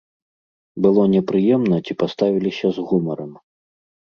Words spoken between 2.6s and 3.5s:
з гумарам?